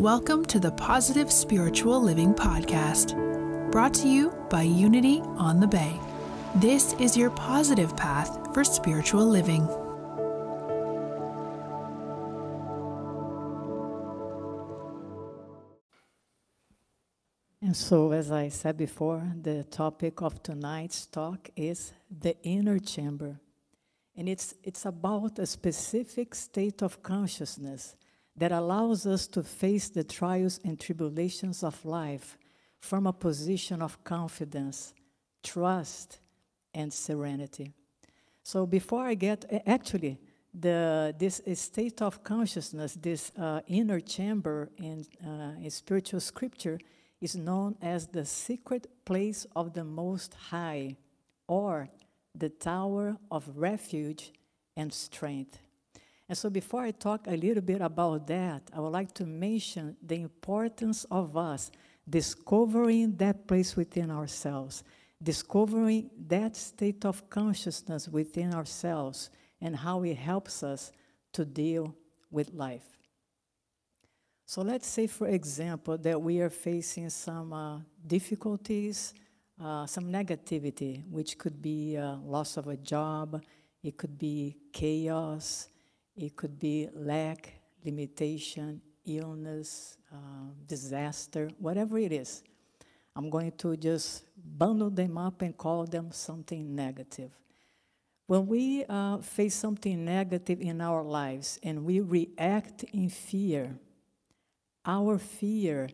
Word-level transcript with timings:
Welcome 0.00 0.46
to 0.46 0.58
the 0.58 0.70
Positive 0.70 1.30
Spiritual 1.30 2.00
Living 2.00 2.32
Podcast, 2.32 3.12
brought 3.70 3.92
to 3.96 4.08
you 4.08 4.30
by 4.48 4.62
Unity 4.62 5.20
on 5.36 5.60
the 5.60 5.66
Bay. 5.66 6.00
This 6.54 6.94
is 6.94 7.18
your 7.18 7.28
positive 7.28 7.94
path 7.98 8.54
for 8.54 8.64
spiritual 8.64 9.26
living. 9.26 9.68
And 17.60 17.76
so, 17.76 18.12
as 18.12 18.30
I 18.32 18.48
said 18.48 18.78
before, 18.78 19.22
the 19.42 19.64
topic 19.64 20.22
of 20.22 20.42
tonight's 20.42 21.04
talk 21.04 21.50
is 21.56 21.92
the 22.10 22.40
inner 22.42 22.78
chamber. 22.78 23.38
And 24.16 24.30
it's, 24.30 24.54
it's 24.62 24.86
about 24.86 25.38
a 25.38 25.44
specific 25.44 26.34
state 26.34 26.80
of 26.80 27.02
consciousness 27.02 27.96
that 28.36 28.52
allows 28.52 29.06
us 29.06 29.26
to 29.28 29.42
face 29.42 29.88
the 29.88 30.04
trials 30.04 30.60
and 30.64 30.78
tribulations 30.78 31.62
of 31.62 31.84
life 31.84 32.38
from 32.78 33.06
a 33.06 33.12
position 33.12 33.82
of 33.82 34.02
confidence, 34.04 34.94
trust, 35.42 36.20
and 36.72 36.92
serenity. 36.92 37.72
So 38.42 38.66
before 38.66 39.04
I 39.04 39.14
get, 39.14 39.44
actually, 39.66 40.18
the, 40.52 41.14
this 41.18 41.42
state 41.54 42.02
of 42.02 42.24
consciousness, 42.24 42.94
this 42.94 43.30
uh, 43.38 43.60
inner 43.68 44.00
chamber 44.00 44.70
in, 44.78 45.04
uh, 45.24 45.62
in 45.62 45.70
spiritual 45.70 46.20
scripture, 46.20 46.78
is 47.20 47.36
known 47.36 47.76
as 47.82 48.06
the 48.08 48.24
secret 48.24 48.86
place 49.04 49.46
of 49.54 49.74
the 49.74 49.84
Most 49.84 50.34
High, 50.34 50.96
or 51.46 51.88
the 52.34 52.48
tower 52.48 53.18
of 53.30 53.44
refuge 53.54 54.32
and 54.76 54.92
strength. 54.92 55.58
And 56.30 56.38
so, 56.38 56.48
before 56.48 56.82
I 56.82 56.92
talk 56.92 57.26
a 57.26 57.36
little 57.36 57.60
bit 57.60 57.80
about 57.80 58.28
that, 58.28 58.62
I 58.72 58.78
would 58.78 58.92
like 58.92 59.12
to 59.14 59.26
mention 59.26 59.96
the 60.00 60.14
importance 60.14 61.02
of 61.10 61.36
us 61.36 61.72
discovering 62.08 63.16
that 63.16 63.48
place 63.48 63.74
within 63.74 64.12
ourselves, 64.12 64.84
discovering 65.20 66.08
that 66.28 66.54
state 66.54 67.04
of 67.04 67.28
consciousness 67.28 68.06
within 68.06 68.54
ourselves, 68.54 69.30
and 69.60 69.74
how 69.74 70.04
it 70.04 70.18
helps 70.18 70.62
us 70.62 70.92
to 71.32 71.44
deal 71.44 71.96
with 72.30 72.52
life. 72.52 72.86
So, 74.46 74.62
let's 74.62 74.86
say, 74.86 75.08
for 75.08 75.26
example, 75.26 75.98
that 75.98 76.22
we 76.22 76.40
are 76.40 76.50
facing 76.50 77.10
some 77.10 77.52
uh, 77.52 77.80
difficulties, 78.06 79.14
uh, 79.60 79.84
some 79.84 80.04
negativity, 80.04 81.04
which 81.10 81.38
could 81.38 81.60
be 81.60 81.96
uh, 81.96 82.18
loss 82.18 82.56
of 82.56 82.68
a 82.68 82.76
job, 82.76 83.42
it 83.82 83.96
could 83.96 84.16
be 84.16 84.58
chaos 84.72 85.66
it 86.16 86.36
could 86.36 86.58
be 86.58 86.88
lack, 86.94 87.52
limitation, 87.84 88.80
illness, 89.06 89.96
uh, 90.12 90.16
disaster, 90.66 91.50
whatever 91.58 91.98
it 91.98 92.12
is. 92.12 92.42
I'm 93.16 93.30
going 93.30 93.52
to 93.52 93.76
just 93.76 94.24
bundle 94.36 94.90
them 94.90 95.18
up 95.18 95.42
and 95.42 95.56
call 95.56 95.84
them 95.84 96.12
something 96.12 96.74
negative. 96.74 97.30
When 98.26 98.46
we 98.46 98.84
uh, 98.84 99.18
face 99.18 99.54
something 99.54 100.04
negative 100.04 100.60
in 100.60 100.80
our 100.80 101.02
lives 101.02 101.58
and 101.62 101.84
we 101.84 102.00
react 102.00 102.84
in 102.84 103.08
fear, 103.08 103.76
our 104.84 105.18
fear 105.18 105.88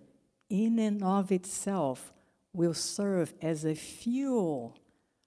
in 0.50 0.78
and 0.78 1.02
of 1.02 1.32
itself 1.32 2.12
will 2.52 2.74
serve 2.74 3.32
as 3.40 3.64
a 3.64 3.74
fuel 3.74 4.76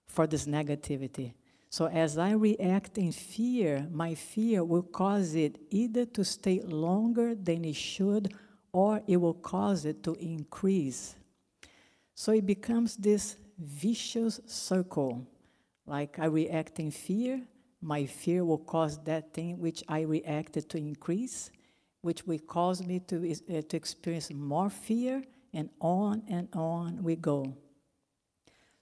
for 0.07 0.27
this 0.27 0.45
negativity. 0.45 1.33
So 1.69 1.85
as 1.85 2.17
I 2.17 2.31
react 2.31 2.97
in 2.97 3.11
fear, 3.11 3.87
my 3.91 4.15
fear 4.15 4.63
will 4.63 4.83
cause 4.83 5.35
it 5.35 5.59
either 5.69 6.05
to 6.05 6.25
stay 6.25 6.61
longer 6.61 7.35
than 7.35 7.63
it 7.63 7.75
should 7.75 8.33
or 8.71 9.01
it 9.07 9.17
will 9.17 9.35
cause 9.35 9.85
it 9.85 10.03
to 10.03 10.13
increase. 10.15 11.15
So 12.15 12.31
it 12.31 12.45
becomes 12.45 12.97
this 12.97 13.35
vicious 13.57 14.41
circle. 14.47 15.27
Like 15.85 16.17
I 16.19 16.25
react 16.25 16.79
in 16.79 16.91
fear, 16.91 17.41
my 17.81 18.05
fear 18.05 18.43
will 18.43 18.57
cause 18.57 18.97
that 19.03 19.33
thing 19.33 19.59
which 19.59 19.83
I 19.87 20.01
reacted 20.01 20.69
to 20.69 20.77
increase, 20.77 21.51
which 22.01 22.25
will 22.25 22.39
cause 22.39 22.83
me 22.85 22.99
to, 23.07 23.31
uh, 23.31 23.61
to 23.61 23.77
experience 23.77 24.31
more 24.31 24.69
fear, 24.69 25.23
and 25.53 25.69
on 25.81 26.23
and 26.27 26.47
on 26.53 27.01
we 27.03 27.15
go. 27.15 27.55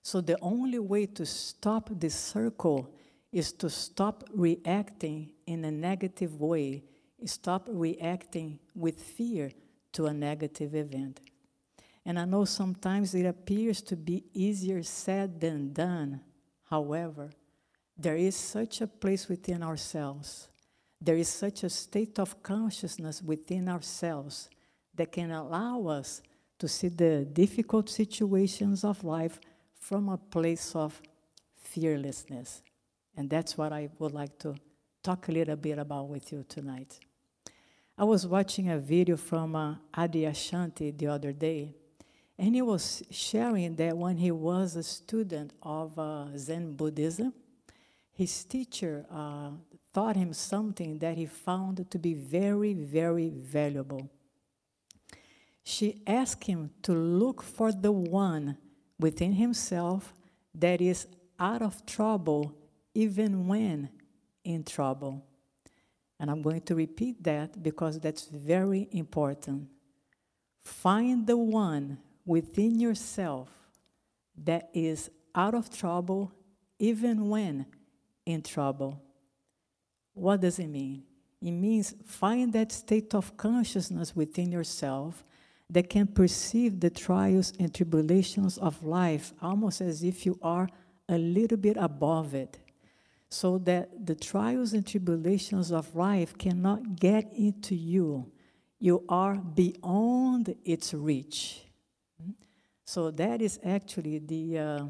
So 0.07 0.22
the 0.22 0.38
only 0.41 0.79
way 0.79 1.06
to 1.06 1.25
stop 1.25 1.90
this 1.91 2.16
circle 2.16 2.94
is 3.29 3.51
to 3.51 3.69
stop 3.69 4.23
reacting 4.34 5.34
in 5.45 5.66
a 5.66 5.72
negative 5.72 6.40
way, 6.40 6.85
stop 7.25 7.68
reacting 7.69 8.57
with 8.73 9.03
fear 9.03 9.51
to 9.91 10.06
a 10.06 10.13
negative 10.13 10.75
event. 10.75 11.19
And 12.06 12.17
I 12.17 12.23
know 12.23 12.46
sometimes 12.46 13.13
it 13.16 13.25
appears 13.25 13.81
to 13.81 13.97
be 13.97 14.23
easier 14.34 14.81
said 14.81 15.41
than 15.41 15.73
done. 15.73 16.22
However, 16.69 17.31
there 17.97 18.16
is 18.16 18.38
such 18.38 18.79
a 18.79 18.88
place 18.88 19.28
within 19.28 19.62
ourselves, 19.62 20.47
there 21.01 21.17
is 21.17 21.28
such 21.28 21.66
a 21.66 21.69
state 21.69 22.17
of 22.17 22.41
consciousness 22.41 23.22
within 23.22 23.67
ourselves 23.67 24.50
that 24.96 25.12
can 25.12 25.31
allow 25.31 25.85
us 25.88 26.22
to 26.59 26.69
see 26.69 26.88
the 26.88 27.25
difficult 27.25 27.90
situations 27.90 28.85
of 28.85 29.03
life 29.03 29.41
from 29.87 30.09
a 30.09 30.17
place 30.17 30.75
of 30.75 31.01
fearlessness. 31.55 32.61
And 33.15 33.29
that's 33.29 33.57
what 33.57 33.71
I 33.71 33.87
would 33.99 34.11
like 34.11 34.37
to 34.39 34.53
talk 35.01 35.29
a 35.29 35.31
little 35.31 35.55
bit 35.55 35.79
about 35.79 36.09
with 36.09 36.29
you 36.33 36.43
tonight. 36.49 36.99
I 37.97 38.03
was 38.03 38.27
watching 38.27 38.69
a 38.69 38.79
video 38.79 39.15
from 39.15 39.55
uh, 39.55 39.75
Adyashanti 39.95 40.97
the 40.97 41.07
other 41.07 41.31
day, 41.31 41.73
and 42.37 42.53
he 42.53 42.61
was 42.61 43.01
sharing 43.09 43.77
that 43.77 43.97
when 43.97 44.17
he 44.17 44.29
was 44.29 44.75
a 44.75 44.83
student 44.83 45.53
of 45.63 45.97
uh, 45.97 46.37
Zen 46.37 46.73
Buddhism, 46.73 47.33
his 48.11 48.43
teacher 48.43 49.05
uh, 49.09 49.51
taught 49.93 50.17
him 50.17 50.33
something 50.33 50.99
that 50.99 51.15
he 51.15 51.25
found 51.25 51.89
to 51.89 51.97
be 51.97 52.13
very, 52.13 52.73
very 52.73 53.29
valuable. 53.29 54.09
She 55.63 56.01
asked 56.05 56.43
him 56.43 56.71
to 56.83 56.91
look 56.91 57.41
for 57.41 57.71
the 57.71 57.93
one 57.93 58.57
within 59.00 59.34
himself 59.34 60.13
that 60.56 60.81
is 60.81 61.08
out 61.40 61.62
of 61.62 61.85
trouble 61.85 62.56
even 62.94 63.47
when 63.47 63.90
in 64.44 64.63
trouble. 64.63 65.24
And 66.19 66.31
I'm 66.31 66.41
going 66.41 66.62
to 66.62 66.75
repeat 66.75 67.24
that 67.24 67.62
because 67.62 68.00
that's 68.00 68.25
very 68.25 68.88
important. 68.91 69.69
Find 70.63 71.28
the 71.28 71.38
one 71.38 72.00
within 72.25 72.80
yourself 72.80 73.50
that 74.44 74.69
is 74.74 75.12
out 75.35 75.53
of 75.53 75.69
trouble 75.69 76.31
even 76.79 77.29
when 77.29 77.66
in 78.25 78.41
trouble. 78.41 79.02
What 80.14 80.41
does 80.41 80.58
it 80.58 80.68
mean? 80.68 81.03
It 81.41 81.52
means 81.52 81.94
find 82.06 82.52
that 82.53 82.72
state 82.72 83.14
of 83.14 83.38
consciousness 83.38 84.16
within 84.16 84.52
yourself 84.52 85.24
that 85.69 85.89
can 85.89 86.07
perceive 86.07 86.79
the 86.79 86.89
trials 86.89 87.53
and 87.59 87.73
tribulations 87.73 88.57
of 88.57 88.83
life 88.83 89.33
almost 89.41 89.81
as 89.81 90.03
if 90.03 90.25
you 90.25 90.39
are 90.41 90.69
a 91.09 91.17
little 91.17 91.57
bit 91.57 91.78
above 91.78 92.33
it, 92.33 92.59
so 93.29 93.57
that 93.57 94.05
the 94.05 94.16
trials 94.16 94.73
and 94.73 94.85
tribulations 94.85 95.72
of 95.72 95.95
life 95.95 96.38
cannot 96.38 96.97
get 97.00 97.31
into 97.33 97.75
you. 97.75 98.31
You 98.79 99.03
are 99.09 99.35
beyond 99.35 100.55
its 100.63 100.94
reach. 100.94 101.63
So 102.85 103.11
that 103.11 103.41
is 103.41 103.59
actually 103.66 104.19
the 104.19 104.59
uh, 104.59 104.85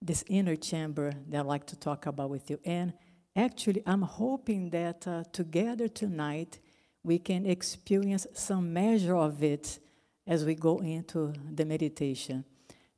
this 0.00 0.24
inner 0.28 0.56
chamber 0.56 1.12
that 1.28 1.40
I'd 1.40 1.46
like 1.46 1.66
to 1.66 1.76
talk 1.76 2.06
about 2.06 2.30
with 2.30 2.48
you. 2.48 2.58
And 2.64 2.92
actually, 3.34 3.82
I'm 3.86 4.02
hoping 4.02 4.70
that 4.70 5.06
uh, 5.06 5.24
together 5.32 5.88
tonight 5.88 6.60
we 7.06 7.20
can 7.20 7.46
experience 7.46 8.26
some 8.34 8.72
measure 8.72 9.14
of 9.14 9.40
it 9.40 9.78
as 10.26 10.44
we 10.44 10.56
go 10.56 10.78
into 10.78 11.32
the 11.54 11.64
meditation. 11.64 12.44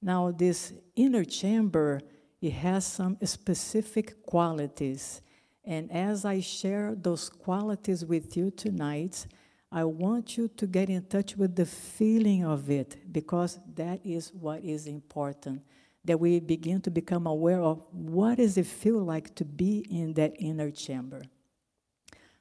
Now, 0.01 0.31
this 0.31 0.73
inner 0.97 1.25
chamber, 1.25 2.01
it 2.41 2.53
has 2.53 2.87
some 2.87 3.19
specific 3.23 4.23
qualities. 4.25 5.21
And 5.63 5.93
as 5.93 6.25
I 6.25 6.41
share 6.41 6.95
those 6.95 7.29
qualities 7.29 8.03
with 8.03 8.35
you 8.35 8.51
tonight, 8.51 9.27
I 9.71 9.85
want 9.85 10.39
you 10.39 10.49
to 10.57 10.67
get 10.67 10.89
in 10.89 11.05
touch 11.05 11.37
with 11.37 11.55
the 11.55 11.67
feeling 11.67 12.47
of 12.47 12.71
it 12.71 13.13
because 13.13 13.59
that 13.75 14.01
is 14.07 14.33
what 14.33 14.65
is 14.65 14.87
important. 14.87 15.61
That 16.07 16.19
we 16.19 16.41
begin 16.41 16.81
to 16.81 16.91
become 16.91 17.27
aware 17.27 17.61
of 17.61 17.83
what 17.93 18.39
does 18.39 18.57
it 18.57 18.67
feel 18.67 19.01
like 19.01 19.35
to 19.35 19.45
be 19.45 19.85
in 19.91 20.15
that 20.15 20.33
inner 20.39 20.71
chamber. 20.71 21.21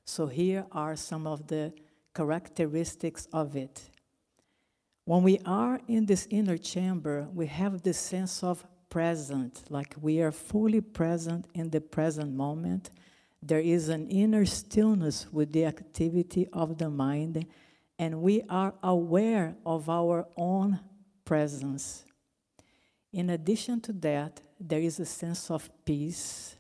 So 0.08 0.28
here 0.28 0.66
are 0.72 0.96
some 0.96 1.28
of 1.28 1.48
the 1.48 1.74
characteristics 2.16 3.28
of 3.34 3.58
it. 3.58 3.90
When 5.04 5.22
we 5.22 5.40
are 5.46 5.82
in 5.88 6.06
this 6.06 6.28
inner 6.32 6.58
chamber, 6.58 7.28
we 7.34 7.48
have 7.48 7.84
this 7.84 8.00
sense 8.00 8.42
of 8.42 8.66
present, 8.90 9.64
like 9.70 9.96
we 10.02 10.22
are 10.22 10.32
fully 10.32 10.80
present 10.80 11.46
in 11.54 11.70
the 11.70 11.82
present 11.82 12.34
moment. 12.34 12.90
There 13.44 13.60
is 13.60 13.90
an 13.90 14.08
inner 14.08 14.46
stillness 14.46 15.28
with 15.32 15.52
the 15.52 15.66
activity 15.66 16.48
of 16.54 16.78
the 16.78 16.90
mind, 16.90 17.46
and 18.00 18.22
we 18.22 18.44
are 18.50 18.74
aware 18.82 19.58
of 19.66 19.90
our 19.90 20.26
own 20.38 20.80
presence. 21.26 22.06
In 23.12 23.30
addition 23.30 23.82
to 23.82 23.94
that, 23.94 24.42
there 24.58 24.82
is 24.82 25.00
a 25.02 25.06
sense 25.06 25.52
of 25.52 25.70
peace, 25.84 26.56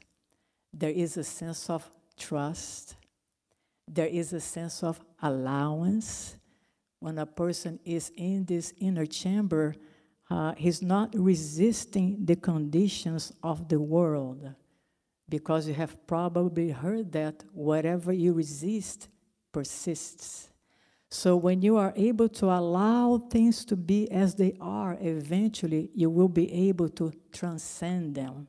there 0.73 0.91
is 0.91 1.15
a 1.15 1.23
sense 1.23 1.69
of 1.69 1.89
trust, 2.17 2.97
there 3.87 4.07
is 4.07 4.33
a 4.33 4.39
sense 4.39 4.83
of 4.83 4.99
allowance. 5.21 6.35
When 6.99 7.17
a 7.19 7.25
person 7.25 7.79
is 7.85 8.11
in 8.15 8.45
this 8.45 8.73
inner 8.79 9.05
chamber, 9.05 9.75
uh, 10.29 10.53
he's 10.57 10.81
not 10.81 11.13
resisting 11.15 12.25
the 12.25 12.35
conditions 12.35 13.31
of 13.43 13.69
the 13.69 13.79
world 13.79 14.53
because 15.29 15.67
you 15.67 15.73
have 15.73 16.07
probably 16.07 16.71
heard 16.71 17.11
that 17.13 17.43
whatever 17.53 18.11
you 18.11 18.33
resist 18.33 19.09
persists. 19.51 20.49
So 21.09 21.37
when 21.37 21.61
you 21.61 21.77
are 21.77 21.93
able 21.95 22.27
to 22.29 22.47
allow 22.47 23.17
things 23.29 23.63
to 23.65 23.75
be 23.75 24.11
as 24.11 24.35
they 24.35 24.55
are, 24.59 24.97
eventually 24.99 25.89
you 25.93 26.09
will 26.09 26.27
be 26.27 26.51
able 26.69 26.89
to 26.89 27.13
transcend 27.31 28.15
them. 28.15 28.47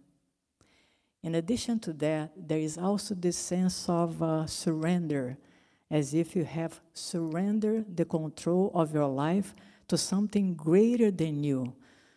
In 1.23 1.35
addition 1.35 1.81
to 1.81 1.93
that, 1.95 2.31
there 2.37 2.59
is 2.59 2.79
also 2.79 3.15
this 3.15 3.37
sense 3.37 3.89
of 3.89 4.23
uh, 4.23 4.47
surrender, 4.47 5.37
as 5.91 6.15
if 6.15 6.37
you 6.37 6.45
have 6.45 6.81
surrendered 6.93 7.97
the 7.97 8.05
control 8.05 8.71
of 8.75 8.95
your 8.95 9.09
life 9.09 9.55
to 9.89 9.99
something 9.99 10.55
greater 10.55 11.11
than 11.11 11.43
you. 11.43 11.75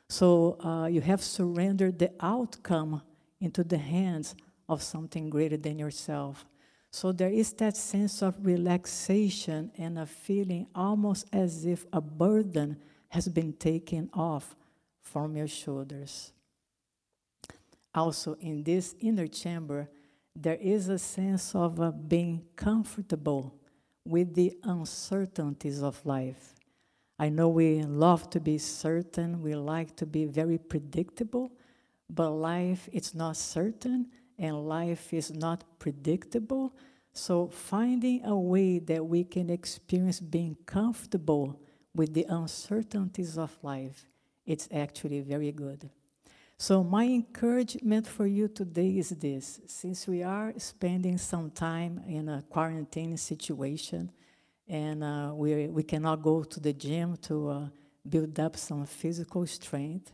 So 0.07 0.57
uh, 0.63 0.87
you 0.87 1.01
have 1.01 1.23
surrendered 1.23 1.97
the 1.97 2.11
outcome 2.19 3.01
into 3.39 3.63
the 3.63 3.77
hands 3.77 4.35
of 4.67 4.83
something 4.83 5.29
greater 5.29 5.57
than 5.57 5.79
yourself. 5.79 6.45
So 6.91 7.13
there 7.13 7.29
is 7.29 7.53
that 7.53 7.77
sense 7.77 8.21
of 8.21 8.35
relaxation 8.45 9.71
and 9.77 9.97
a 9.97 10.05
feeling 10.05 10.67
almost 10.75 11.27
as 11.31 11.65
if 11.65 11.85
a 11.93 12.01
burden 12.01 12.77
has 13.09 13.27
been 13.29 13.53
taken 13.53 14.09
off 14.13 14.55
from 15.01 15.37
your 15.37 15.47
shoulders. 15.47 16.33
Also, 17.93 18.35
in 18.39 18.63
this 18.63 18.95
inner 18.99 19.27
chamber, 19.27 19.89
there 20.35 20.55
is 20.55 20.87
a 20.87 20.97
sense 20.97 21.53
of 21.55 21.79
uh, 21.79 21.91
being 21.91 22.43
comfortable 22.55 23.53
with 24.05 24.33
the 24.33 24.57
uncertainties 24.63 25.83
of 25.83 26.03
life. 26.05 26.55
I 27.19 27.29
know 27.29 27.49
we 27.49 27.83
love 27.83 28.29
to 28.31 28.39
be 28.39 28.57
certain, 28.57 29.41
we 29.43 29.55
like 29.55 29.95
to 29.97 30.05
be 30.05 30.25
very 30.25 30.57
predictable, 30.57 31.51
but 32.09 32.31
life 32.31 32.89
is 32.91 33.13
not 33.13 33.37
certain 33.37 34.07
and 34.39 34.67
life 34.67 35.13
is 35.13 35.31
not 35.31 35.63
predictable. 35.77 36.73
So, 37.13 37.47
finding 37.47 38.25
a 38.25 38.35
way 38.35 38.79
that 38.79 39.05
we 39.05 39.23
can 39.25 39.49
experience 39.49 40.19
being 40.19 40.55
comfortable 40.65 41.61
with 41.93 42.13
the 42.13 42.25
uncertainties 42.29 43.37
of 43.37 43.55
life, 43.61 44.07
it's 44.45 44.67
actually 44.71 45.19
very 45.19 45.51
good. 45.51 45.89
So, 46.61 46.83
my 46.83 47.05
encouragement 47.05 48.05
for 48.05 48.27
you 48.27 48.47
today 48.47 48.89
is 48.99 49.09
this 49.09 49.59
since 49.65 50.07
we 50.07 50.21
are 50.21 50.53
spending 50.57 51.17
some 51.17 51.49
time 51.49 52.03
in 52.07 52.29
a 52.29 52.43
quarantine 52.43 53.17
situation 53.17 54.11
and 54.67 55.03
uh, 55.03 55.31
we, 55.33 55.69
we 55.69 55.81
cannot 55.81 56.21
go 56.21 56.43
to 56.43 56.59
the 56.59 56.71
gym 56.71 57.17
to 57.23 57.49
uh, 57.49 57.67
build 58.07 58.39
up 58.39 58.57
some 58.57 58.85
physical 58.85 59.47
strength, 59.47 60.11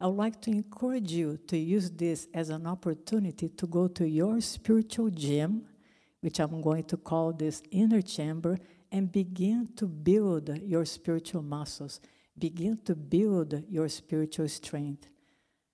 I 0.00 0.06
would 0.06 0.16
like 0.16 0.40
to 0.40 0.50
encourage 0.50 1.12
you 1.12 1.36
to 1.48 1.58
use 1.58 1.90
this 1.90 2.28
as 2.32 2.48
an 2.48 2.66
opportunity 2.66 3.50
to 3.50 3.66
go 3.66 3.86
to 3.88 4.08
your 4.08 4.40
spiritual 4.40 5.10
gym, 5.10 5.66
which 6.22 6.40
I'm 6.40 6.62
going 6.62 6.84
to 6.84 6.96
call 6.96 7.34
this 7.34 7.62
inner 7.70 8.00
chamber, 8.00 8.56
and 8.90 9.12
begin 9.12 9.68
to 9.76 9.86
build 9.86 10.48
your 10.62 10.86
spiritual 10.86 11.42
muscles, 11.42 12.00
begin 12.38 12.78
to 12.86 12.94
build 12.94 13.64
your 13.68 13.90
spiritual 13.90 14.48
strength. 14.48 15.06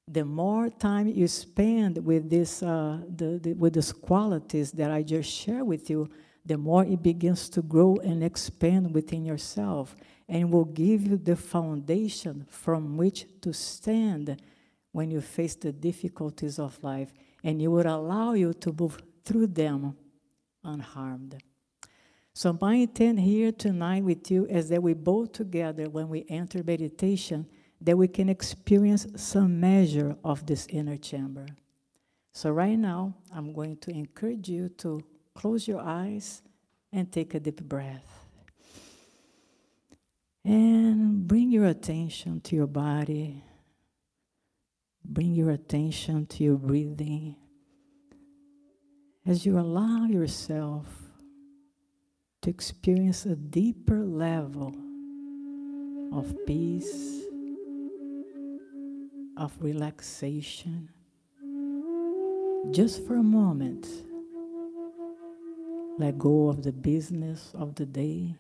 The 0.09 0.25
more 0.25 0.71
time 0.71 1.09
you 1.09 1.27
spend 1.27 1.99
with, 2.05 2.31
this, 2.31 2.63
uh, 2.63 3.01
the, 3.09 3.41
the, 3.43 3.55
with 3.55 3.75
these 3.75 3.93
qualities 3.93 4.71
that 4.73 4.91
I 4.91 5.03
just 5.03 5.31
shared 5.31 5.67
with 5.67 5.91
you, 5.91 6.09
the 6.45 6.57
more 6.57 6.85
it 6.85 7.03
begins 7.03 7.49
to 7.51 7.63
grow 7.63 7.97
and 7.97 8.23
expand 8.23 8.95
within 8.95 9.25
yourself 9.25 9.97
and 10.29 10.53
will 10.53 10.65
give 10.65 11.07
you 11.07 11.17
the 11.17 11.35
foundation 11.35 12.47
from 12.49 12.97
which 12.97 13.27
to 13.41 13.53
stand 13.53 14.41
when 14.93 15.11
you 15.11 15.21
face 15.21 15.57
the 15.57 15.73
difficulties 15.73 16.59
of 16.59 16.83
life, 16.83 17.13
and 17.43 17.61
it 17.61 17.67
would 17.67 17.87
allow 17.87 18.33
you 18.33 18.55
to 18.55 18.73
move 18.73 18.99
through 19.25 19.49
them 19.49 19.97
unharmed. 20.65 21.43
So, 22.33 22.57
my 22.61 22.77
intent 22.77 23.21
here 23.21 23.51
tonight 23.51 24.05
with 24.05 24.31
you 24.31 24.47
is 24.47 24.69
that 24.69 24.83
we 24.83 24.95
both 24.95 25.33
together, 25.33 25.91
when 25.91 26.09
we 26.09 26.25
enter 26.29 26.63
meditation, 26.63 27.47
that 27.81 27.97
we 27.97 28.09
can 28.09 28.29
experience 28.29 29.07
some 29.17 29.61
measure 29.61 30.17
of 30.25 30.47
this 30.47 30.67
inner 30.71 30.97
chamber. 30.97 31.47
So, 32.33 32.51
right 32.51 32.79
now, 32.79 33.15
I'm 33.35 33.53
going 33.53 33.79
to 33.79 33.91
encourage 33.91 34.49
you 34.49 34.69
to 34.79 35.03
close 35.35 35.67
your 35.67 35.81
eyes 35.81 36.43
and 36.93 37.11
take 37.11 37.35
a 37.35 37.41
deep 37.41 37.63
breath. 37.63 38.27
And 40.45 41.27
bring 41.27 41.51
your 41.51 41.67
attention 41.67 42.41
to 42.43 42.57
your 42.57 42.67
body. 42.67 43.43
Bring 45.05 45.35
your 45.35 45.51
attention 45.51 46.27
to 46.27 46.45
your 46.45 46.57
breathing. 46.57 47.37
As 49.27 49.45
you 49.45 49.59
allow 49.59 50.05
yourself 50.07 50.87
to 52.43 52.51
experience 52.51 53.27
a 53.27 53.35
deeper 53.35 54.05
level 54.05 54.75
of 56.13 56.35
peace, 56.47 57.26
of 59.37 59.53
relaxation, 59.61 60.89
just 62.71 63.07
for 63.07 63.17
a 63.17 63.23
moment, 63.23 63.87
let 65.99 66.19
go 66.19 66.49
of 66.49 66.63
the 66.63 66.73
business 66.73 67.53
of 67.55 67.75
the 67.75 67.87
day 67.87 68.35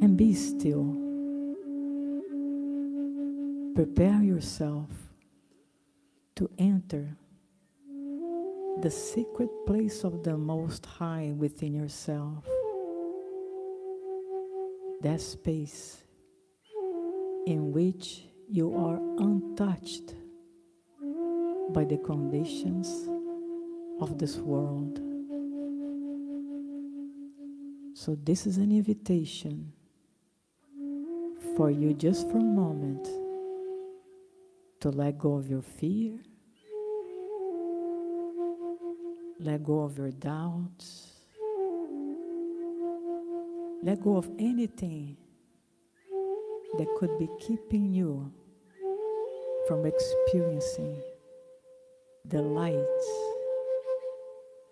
and 0.00 0.16
be 0.16 0.34
still. 0.34 0.96
Prepare 3.74 4.22
yourself 4.22 4.88
to 6.36 6.48
enter 6.58 7.16
the 8.82 8.90
secret 8.90 9.48
place 9.66 10.04
of 10.04 10.22
the 10.22 10.36
Most 10.36 10.86
High 10.86 11.32
within 11.36 11.74
yourself. 11.74 12.44
That 15.02 15.20
space 15.20 16.04
in 17.46 17.72
which 17.72 18.24
you 18.48 18.74
are 18.74 18.96
untouched 19.18 20.14
by 21.70 21.84
the 21.84 21.96
conditions 21.98 23.08
of 24.00 24.18
this 24.18 24.36
world. 24.36 25.00
So, 27.94 28.16
this 28.22 28.46
is 28.46 28.58
an 28.58 28.70
invitation 28.70 29.72
for 31.56 31.70
you 31.70 31.94
just 31.94 32.30
for 32.30 32.38
a 32.38 32.42
moment 32.42 33.08
to 34.80 34.90
let 34.90 35.18
go 35.18 35.34
of 35.34 35.48
your 35.48 35.62
fear, 35.62 36.18
let 39.38 39.64
go 39.64 39.80
of 39.80 39.96
your 39.96 40.10
doubts, 40.10 41.12
let 43.82 44.00
go 44.02 44.16
of 44.16 44.30
anything 44.38 45.16
that 46.78 46.88
could 46.98 47.18
be 47.18 47.28
keeping 47.40 47.92
you 47.92 48.32
from 49.68 49.86
experiencing 49.86 51.00
the 52.26 52.42
light 52.42 52.84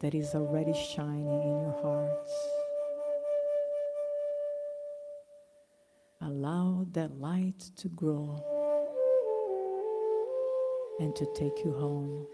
that 0.00 0.14
is 0.14 0.34
already 0.34 0.72
shining 0.72 1.42
in 1.42 1.60
your 1.62 1.78
hearts. 1.82 2.32
Allow 6.20 6.86
that 6.92 7.20
light 7.20 7.60
to 7.76 7.88
grow 7.88 8.42
and 10.98 11.14
to 11.16 11.26
take 11.34 11.64
you 11.64 11.72
home 11.72 12.26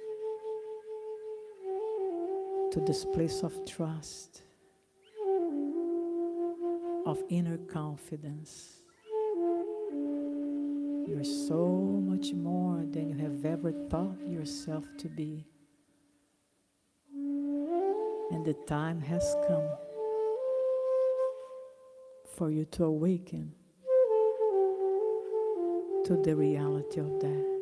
to 2.73 2.81
this 2.81 3.05
place 3.05 3.43
of 3.43 3.55
trust, 3.67 4.43
of 7.07 7.23
inner 7.29 7.57
confidence. 7.57 8.78
You're 11.09 11.25
so 11.25 11.67
much 11.67 12.35
more 12.35 12.85
than 12.85 13.09
you 13.09 13.17
have 13.17 13.43
ever 13.47 13.73
thought 13.89 14.19
yourself 14.29 14.85
to 14.99 15.09
be. 15.09 15.47
And 18.31 18.45
the 18.45 18.53
time 18.67 19.01
has 19.01 19.35
come 19.49 19.71
for 22.37 22.51
you 22.51 22.67
to 22.67 22.85
awaken 22.85 23.55
to 26.05 26.21
the 26.23 26.37
reality 26.37 27.01
of 27.01 27.21
that. 27.21 27.58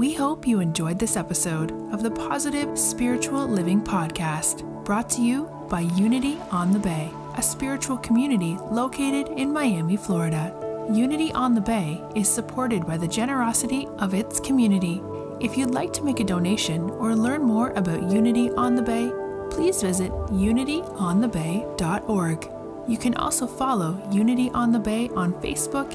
We 0.00 0.14
hope 0.14 0.46
you 0.46 0.60
enjoyed 0.60 0.98
this 0.98 1.18
episode 1.18 1.72
of 1.92 2.02
the 2.02 2.10
Positive 2.10 2.78
Spiritual 2.78 3.46
Living 3.46 3.82
Podcast, 3.82 4.62
brought 4.82 5.10
to 5.10 5.20
you 5.20 5.44
by 5.68 5.80
Unity 5.80 6.38
on 6.50 6.72
the 6.72 6.78
Bay, 6.78 7.10
a 7.36 7.42
spiritual 7.42 7.98
community 7.98 8.56
located 8.70 9.28
in 9.38 9.52
Miami, 9.52 9.98
Florida. 9.98 10.56
Unity 10.90 11.30
on 11.32 11.54
the 11.54 11.60
Bay 11.60 12.02
is 12.14 12.30
supported 12.30 12.86
by 12.86 12.96
the 12.96 13.06
generosity 13.06 13.86
of 13.98 14.14
its 14.14 14.40
community. 14.40 15.02
If 15.38 15.58
you'd 15.58 15.74
like 15.74 15.92
to 15.92 16.02
make 16.02 16.20
a 16.20 16.24
donation 16.24 16.88
or 16.88 17.14
learn 17.14 17.42
more 17.42 17.72
about 17.72 18.10
Unity 18.10 18.48
on 18.52 18.76
the 18.76 18.80
Bay, 18.80 19.12
please 19.50 19.82
visit 19.82 20.12
unityonthebay.org. 20.12 22.50
You 22.88 22.96
can 22.96 23.14
also 23.16 23.46
follow 23.46 24.02
Unity 24.10 24.48
on 24.54 24.72
the 24.72 24.78
Bay 24.78 25.10
on 25.10 25.34
Facebook, 25.42 25.92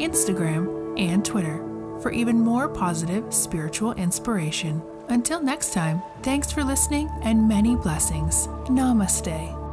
Instagram, 0.00 0.98
and 0.98 1.24
Twitter 1.24 1.73
for 2.04 2.12
even 2.12 2.38
more 2.38 2.68
positive 2.68 3.32
spiritual 3.32 3.92
inspiration. 3.92 4.82
Until 5.08 5.40
next 5.42 5.72
time, 5.72 6.02
thanks 6.22 6.52
for 6.52 6.62
listening 6.62 7.08
and 7.22 7.48
many 7.48 7.76
blessings. 7.76 8.46
Namaste. 8.68 9.63